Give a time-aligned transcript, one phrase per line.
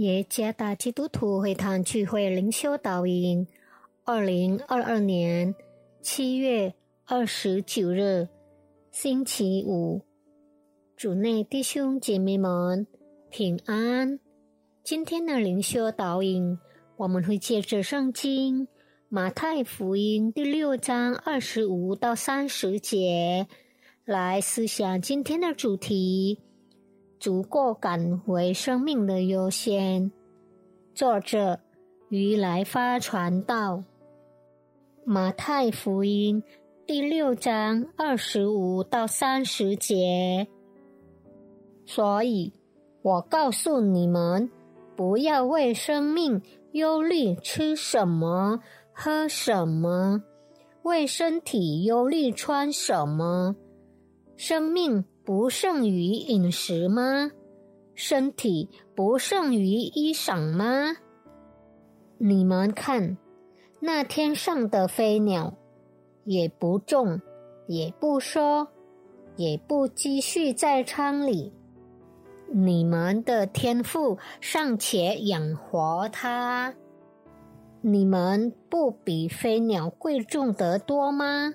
[0.00, 3.46] 耶加达基督徒会堂聚会灵修导引，
[4.04, 5.54] 二零二二年
[6.00, 6.72] 七月
[7.04, 8.26] 二十九日，
[8.90, 10.00] 星期五，
[10.96, 12.86] 主内弟兄姐妹们
[13.28, 14.18] 平安。
[14.82, 16.58] 今天的灵修导引，
[16.96, 18.68] 我们会借着圣经
[19.10, 23.46] 马太福音第六章二十五到三十节
[24.06, 26.40] 来思想今天的主题。
[27.20, 30.10] 足够感回生命的优先。
[30.94, 31.60] 作者：
[32.08, 33.84] 于来发传道。
[35.04, 36.42] 马太福音
[36.86, 40.48] 第六章二十五到三十节。
[41.84, 42.54] 所以，
[43.02, 44.50] 我告诉你们，
[44.96, 46.40] 不要为生命
[46.72, 48.60] 忧虑吃什么、
[48.94, 50.22] 喝什么；
[50.84, 53.54] 为身体忧虑穿什么。
[54.38, 55.04] 生命。
[55.24, 57.30] 不胜于饮食吗？
[57.94, 60.96] 身体不胜于衣裳吗？
[62.16, 63.18] 你们看，
[63.80, 65.54] 那天上的飞鸟，
[66.24, 67.20] 也不种，
[67.66, 68.66] 也不收，
[69.36, 71.52] 也不积蓄在仓里，
[72.50, 76.74] 你们的天赋尚且养活它，
[77.82, 81.52] 你们不比飞鸟贵重得多吗？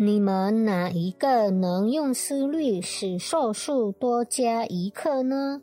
[0.00, 5.60] 你们哪一个能用思虑使寿数多加一刻呢？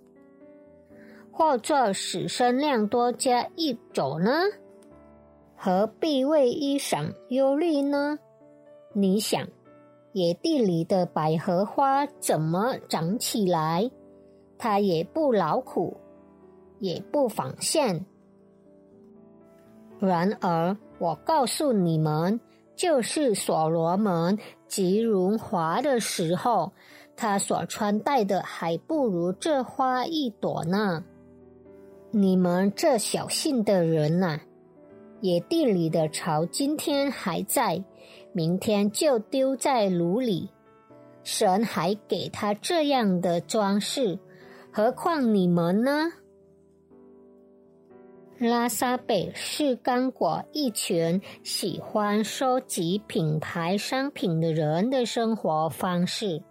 [1.32, 4.30] 或者使身量多加一肘呢？
[5.56, 8.20] 何必为衣裳忧虑呢？
[8.92, 9.48] 你想，
[10.12, 13.90] 野地里的百合花怎么长起来？
[14.58, 15.96] 它也不劳苦，
[16.80, 18.06] 也不纺线。
[19.98, 22.38] 然而，我告诉你们。
[22.76, 24.38] 就是所罗门
[24.68, 26.74] 极荣华的时候，
[27.16, 31.04] 他所穿戴的还不如这花一朵呢。
[32.12, 34.40] 你们这小信的人呐，
[35.22, 37.84] 野地里的巢今天还在，
[38.32, 40.50] 明天就丢在炉里。
[41.24, 44.20] 神还给他这样的装饰，
[44.72, 46.12] 何况你们呢？
[48.38, 56.44] 拉萨北是刚果一群喜欢收集品牌商品的人的生活方式。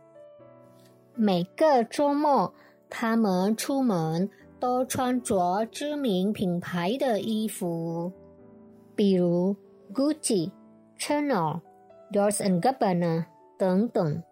[1.15, 2.55] 每个周末，
[2.89, 8.11] 他们出门都穿着知名品牌的衣服，
[8.97, 9.55] 比如
[9.93, 10.51] Gucci、
[10.99, 11.61] Chanel、
[12.11, 13.27] d o r c e g a b b a n a
[13.59, 14.23] 等等。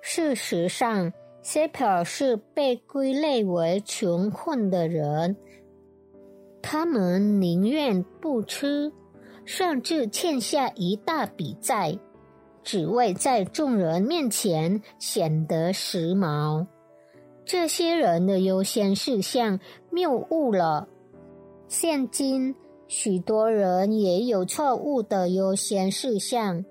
[0.00, 5.36] 事实上 s e p e r 是被归类为穷困的人。
[6.70, 8.92] 他们宁愿不吃，
[9.46, 11.98] 甚至欠下一大笔债，
[12.62, 16.66] 只为在众人面前显得时髦。
[17.46, 19.58] 这些人的优先事项
[19.90, 20.86] 谬误了。
[21.68, 22.54] 现今
[22.86, 26.62] 许多人也有错误的优先事项，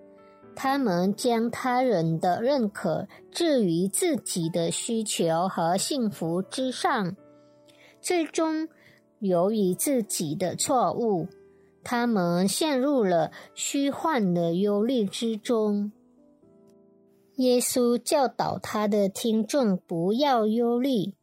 [0.56, 7.16] 他们将他人的认可置于自己的需求和幸福之上，
[8.00, 8.70] 最终。
[9.20, 11.28] 由于自己的错误，
[11.84, 15.92] 他们陷入了虚幻的忧虑之中。
[17.38, 21.14] 耶稣教导他的听众不要忧虑，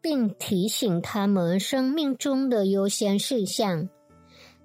[0.00, 3.88] 并提醒他们生命中的优先事项。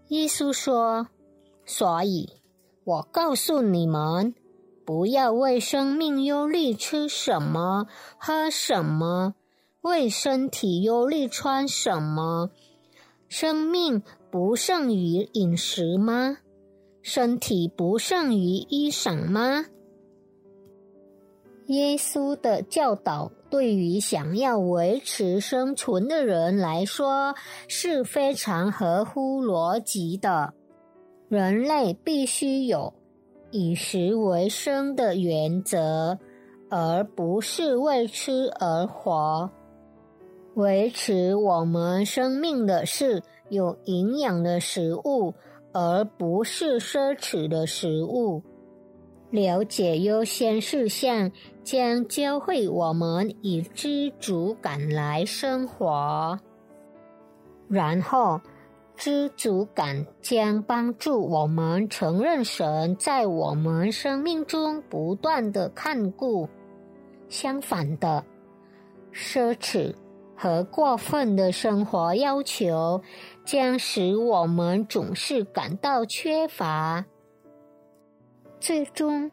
[0.07, 1.07] 耶稣说
[1.65, 2.29] ：“所以，
[2.83, 4.33] 我告诉你们，
[4.85, 7.87] 不要为生命忧虑，吃什么，
[8.17, 9.35] 喝什么。”
[9.81, 12.49] 为身体忧虑穿什么？
[13.29, 16.39] 生命不胜于饮食吗？
[17.01, 19.65] 身体不胜于衣裳吗？
[21.67, 27.33] 耶稣的教导对于想要维持生存的人来说
[27.69, 30.53] 是非常合乎逻辑的。
[31.29, 32.93] 人类必须有
[33.51, 36.19] 以食为生的原则，
[36.69, 39.49] 而不是为吃而活。
[40.55, 45.33] 维持我们生命的是有营养的食物，
[45.71, 48.41] 而不是奢侈的食物。
[49.29, 51.31] 了解优先事项，
[51.63, 56.39] 将教会我们以知足感来生活。
[57.69, 58.41] 然后，
[58.95, 66.49] 知足感将帮助我们承认神在我们生命中不断的看顾。
[67.29, 68.25] 相反的，
[69.13, 69.93] 奢侈。
[70.41, 73.01] 和过分的生活要求，
[73.43, 77.03] 将使我们总是感到缺乏。
[78.57, 79.29] 最终，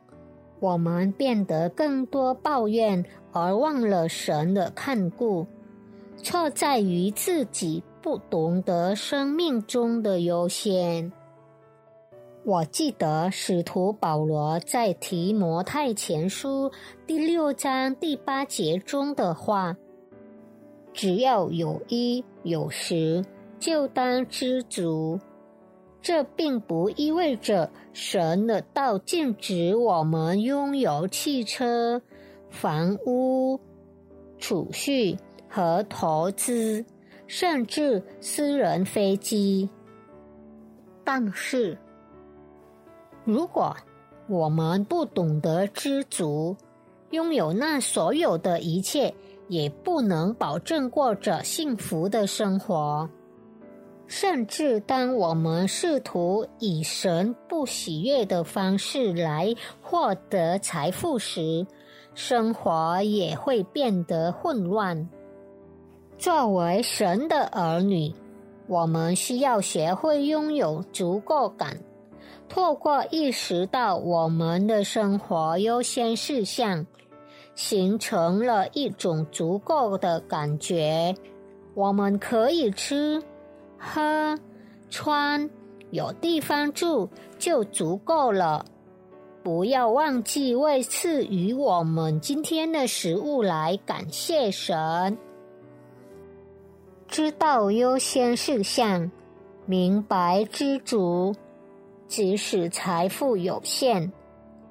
[0.58, 5.46] 我们变得更多抱怨，而忘了神的看顾。
[6.16, 11.12] 错在于自己不懂得生命中的优先。
[12.44, 16.72] 我记得使徒保罗在提摩太前书
[17.06, 19.76] 第六章第八节中的话
[20.96, 23.22] ：“只要有衣有食，
[23.60, 25.20] 就当知足。”
[26.00, 32.00] 这并不意味着神的道禁止我们拥有汽车、
[32.48, 33.60] 房屋、
[34.38, 36.84] 储蓄和投资，
[37.26, 39.68] 甚至私人飞机。
[41.02, 41.76] 但是，
[43.24, 43.76] 如果
[44.28, 46.56] 我们不懂得知足，
[47.10, 49.12] 拥有那所有的一切，
[49.48, 53.08] 也不能保证过着幸福的生活。
[54.06, 59.52] 甚至当我们试图以神不喜悦的方式来
[59.82, 61.66] 获得财富时，
[62.14, 65.08] 生活也会变得混乱。
[66.16, 68.14] 作为神的儿女，
[68.68, 71.76] 我们需要学会拥有足够感。
[72.48, 76.86] 透过意识到我们的生活优先事项，
[77.56, 81.12] 形成了一种足够的感觉。
[81.74, 83.20] 我们可以吃、
[83.76, 84.38] 喝、
[84.88, 85.50] 穿，
[85.90, 87.08] 有地方住
[87.38, 88.64] 就足够了。
[89.42, 95.16] 不要忘记为赐予我们今天的食物来感谢神。
[97.06, 99.10] 知道优先事项，
[99.64, 101.34] 明白知足。
[102.08, 104.12] 即使财富有限，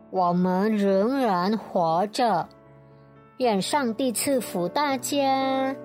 [0.10, 2.48] 我们仍然活着。
[3.38, 5.76] 愿上帝赐福大家。